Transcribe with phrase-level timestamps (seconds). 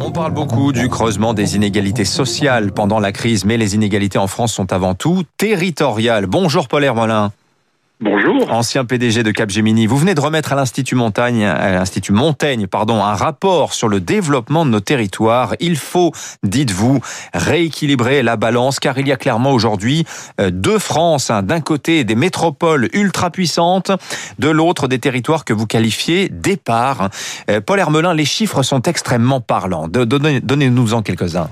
[0.00, 4.28] On parle beaucoup du creusement des inégalités sociales pendant la crise, mais les inégalités en
[4.28, 6.26] France sont avant tout territoriales.
[6.26, 7.32] Bonjour Paul Hermelin.
[8.00, 8.52] Bonjour.
[8.52, 13.02] Ancien PDG de Capgemini, vous venez de remettre à l'Institut Montagne, à l'Institut Montaigne, pardon,
[13.02, 15.56] un rapport sur le développement de nos territoires.
[15.58, 16.12] Il faut,
[16.44, 17.00] dites-vous,
[17.34, 20.04] rééquilibrer la balance, car il y a clairement aujourd'hui
[20.40, 21.30] euh, deux France.
[21.30, 21.42] Hein.
[21.42, 23.90] D'un côté, des métropoles ultra puissantes,
[24.38, 27.10] de l'autre, des territoires que vous qualifiez d'épars.
[27.50, 29.88] Euh, Paul Hermelin, les chiffres sont extrêmement parlants.
[29.88, 31.48] Donnez-nous-en quelques-uns.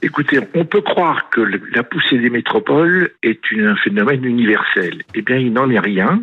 [0.00, 1.40] Écoutez, on peut croire que
[1.74, 5.02] la poussée des métropoles est un phénomène universel.
[5.14, 6.22] Eh bien, il n'en est rien,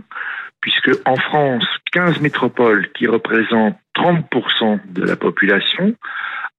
[0.61, 5.93] puisque en France, 15 métropoles qui représentent 30% de la population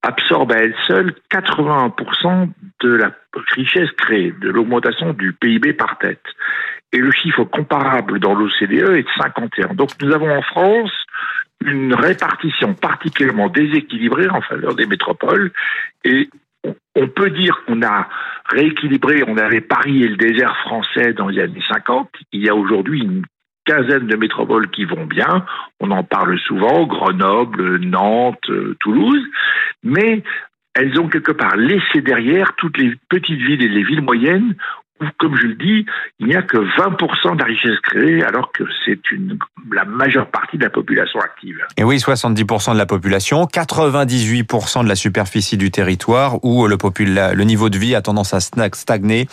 [0.03, 2.49] absorbent à elles seules 81%
[2.81, 3.11] de la
[3.55, 6.23] richesse créée, de l'augmentation du PIB par tête.
[6.93, 9.73] Et le chiffre comparable dans l'OCDE est de 51.
[9.73, 10.91] Donc nous avons en France
[11.65, 15.51] une répartition particulièrement déséquilibrée en faveur des métropoles
[16.03, 16.29] et
[16.95, 18.09] on peut dire qu'on a
[18.45, 22.09] rééquilibré, on avait Paris et le désert français dans les années 50.
[22.31, 23.23] Il y a aujourd'hui une
[23.65, 25.45] quinzaine de métropoles qui vont bien.
[25.79, 29.23] On en parle souvent, Grenoble, Nantes, euh, Toulouse.
[29.83, 30.23] Mais
[30.73, 34.55] elles ont quelque part laissé derrière toutes les petites villes et les villes moyennes
[35.19, 35.85] comme je le dis,
[36.19, 38.99] il n'y a que 20% de la richesse créée, alors que c'est
[39.71, 41.57] la majeure partie de la population active.
[41.77, 47.69] Et oui, 70% de la population, 98% de la superficie du territoire, où le, niveau
[47.69, 49.27] de vie a tendance à stagner,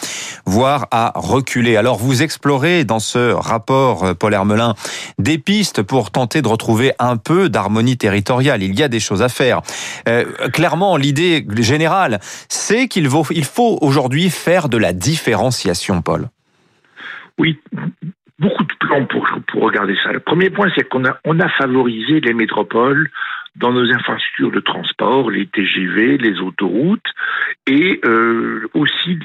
[0.45, 1.77] voire à reculer.
[1.77, 4.75] Alors vous explorez dans ce rapport, euh, Paul Hermelin,
[5.19, 8.63] des pistes pour tenter de retrouver un peu d'harmonie territoriale.
[8.63, 9.63] Il y a des choses à faire.
[10.09, 15.54] Euh, clairement, l'idée générale, c'est qu'il faut, faut aujourd'hui faire de la différence
[17.39, 17.59] Oui,
[18.39, 19.27] beaucoup de plans pour,
[19.63, 20.13] regarder ça.
[20.13, 23.11] Le premier point, c'est qu'on a, favorisé les métropoles
[23.57, 27.07] dans nos infrastructures de transport, les TGV, les autoroutes,
[27.69, 29.19] et euh, aussi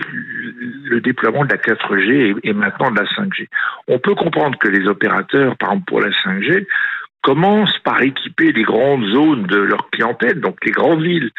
[0.83, 3.47] le déploiement de la 4G et, et, maintenant de la 5G.
[3.87, 6.67] On peut comprendre que les opérateurs, par exemple pour la 5G,
[7.21, 11.31] commencent par équiper les grandes zones de leur clientèle, donc les grandes villes.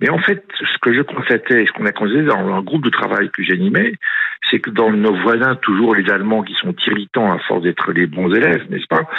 [0.00, 2.90] Mais en fait, ce que je constatais, ce qu'on a constaté dans un groupe de
[2.90, 3.94] travail que j'animais,
[4.48, 8.06] c'est que dans nos voisins, toujours les Allemands qui sont irritants à force d'être les
[8.06, 9.10] bons élèves, n'est-ce pas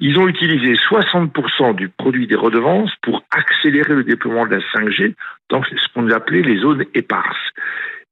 [0.00, 5.14] Ils ont utilisé 60% du produit des redevances pour accélérer le déploiement de la 5G
[5.48, 7.52] dans ce qu'on appelait les zones éparses.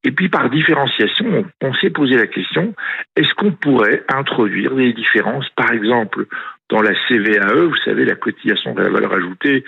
[0.05, 2.75] Et puis par différenciation, on, s'est posé la question,
[3.17, 6.27] est-ce qu'on pourrait introduire des différences, par exemple,
[6.69, 9.65] dans la CVAE, vous savez, la cotisation de la valeur ajoutée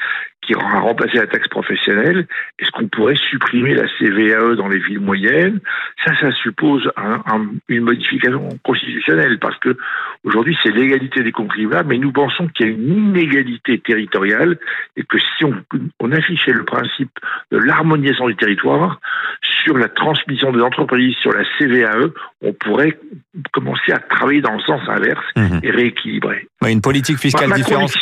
[0.48, 2.26] qui a remplacé la taxe professionnelle,
[2.58, 5.60] est-ce qu'on pourrait supprimer la CVAE dans les villes moyennes?
[6.06, 6.90] Ça, ça suppose
[7.68, 9.76] une modification constitutionnelle parce que
[10.24, 14.58] aujourd'hui c'est l'égalité des contribuables, mais nous pensons qu'il y a une inégalité territoriale
[14.96, 15.54] et que si on,
[16.00, 17.12] on affichait le principe
[17.52, 19.00] de l'harmonisation du territoire
[19.42, 22.08] sur la transmission des entreprises, sur la CVAE,
[22.40, 22.98] on pourrait
[23.52, 25.60] commencer à travailler dans le sens inverse mhm.
[25.62, 26.48] et rééquilibrer.
[26.66, 27.92] une politique fiscale différente.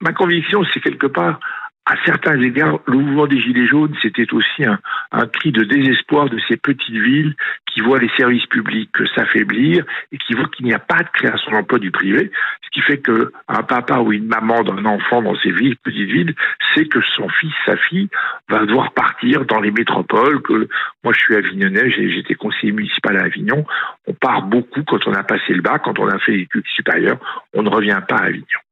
[0.00, 1.38] Ma conviction, c'est quelque part
[1.86, 6.38] à certains égards, le mouvement des Gilets jaunes, c'était aussi un, cri de désespoir de
[6.48, 7.34] ces petites villes
[7.70, 11.52] qui voient les services publics s'affaiblir et qui voient qu'il n'y a pas de création
[11.52, 12.30] d'emploi du privé,
[12.62, 16.10] ce qui fait que un papa ou une maman d'un enfant dans ces villes, petites
[16.10, 16.34] villes,
[16.74, 18.08] sait que son fils, sa fille,
[18.48, 20.40] va devoir partir dans les métropoles.
[20.40, 20.68] Que
[21.02, 23.66] moi, je suis avignonnais, j'étais conseiller municipal à Avignon.
[24.06, 27.18] On part beaucoup quand on a passé le bac, quand on a fait l'étude supérieure,
[27.52, 28.63] on ne revient pas à Avignon.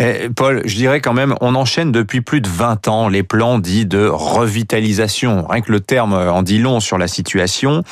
[0.00, 3.58] Eh, Paul, je dirais quand même, on enchaîne depuis plus de 20 ans les plans
[3.58, 5.46] dits de revitalisation.
[5.46, 7.82] Rien que le terme en dit long sur la situation.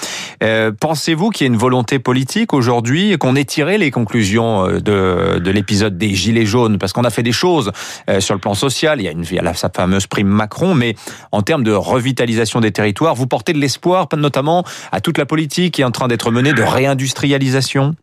[0.43, 4.67] Euh, pensez-vous qu'il y a une volonté politique aujourd'hui et qu'on ait tiré les conclusions
[4.67, 6.79] euh, de, de l'épisode des Gilets jaunes?
[6.79, 7.73] Parce qu'on a fait des choses
[8.09, 10.95] euh, sur le plan social, il y a, sa fameuse prime Macron, mais
[11.31, 15.75] en termes de revitalisation des territoires, vous portez de l'espoir notamment à toute la politique
[15.75, 17.97] qui est en train d'être menée de réindustrialisation?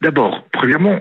[0.00, 0.98] D'abord, premièrement,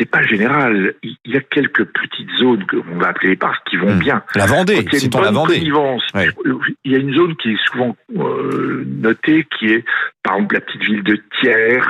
[0.00, 0.94] c'est pas général.
[1.02, 3.98] Il y a quelques petites zones que on va appeler parce qui vont hmm.
[3.98, 4.22] bien.
[4.34, 5.58] La Vendée, citons la Vendée.
[5.58, 9.84] Il y a une zone qui est souvent euh, notée, qui est
[10.22, 11.84] par exemple la petite ville de Thiers,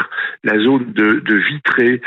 [0.44, 2.00] la zone de, de Vitré,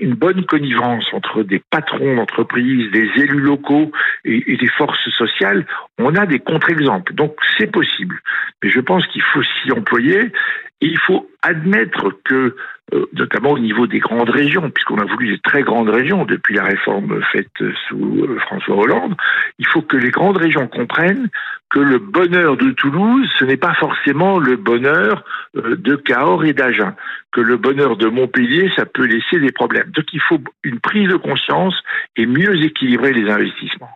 [0.00, 3.90] une bonne connivence entre des patrons d'entreprise, des élus locaux
[4.24, 5.66] et, et des forces sociales.
[5.98, 8.20] On a des contre-exemples, donc c'est possible.
[8.62, 10.32] Mais je pense qu'il faut s'y employer
[10.80, 12.54] il faut admettre que,
[12.94, 16.54] euh, notamment au niveau des grandes régions, puisqu'on a voulu des très grandes régions depuis
[16.54, 17.50] la réforme faite
[17.88, 19.14] sous euh, François Hollande,
[19.58, 21.28] il faut que les grandes régions comprennent
[21.70, 25.24] que le bonheur de Toulouse, ce n'est pas forcément le bonheur
[25.56, 26.94] euh, de Cahors et d'Agen,
[27.32, 29.90] que le bonheur de Montpellier, ça peut laisser des problèmes.
[29.90, 31.74] Donc il faut une prise de conscience
[32.16, 33.90] et mieux équilibrer les investissements.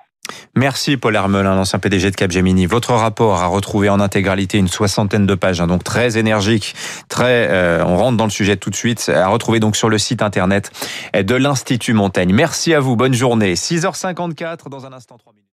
[0.54, 2.66] Merci Paul Hermelin, l'ancien PDG de Capgemini.
[2.66, 6.74] Votre rapport a retrouvé en intégralité une soixantaine de pages, hein, donc très énergique,
[7.08, 7.48] très.
[7.50, 9.08] Euh, on rentre dans le sujet tout de suite.
[9.08, 10.70] À retrouver donc sur le site internet
[11.14, 12.34] de l'Institut Montaigne.
[12.34, 13.54] Merci à vous, bonne journée.
[13.54, 15.41] 6h54 dans un instant 3 minutes.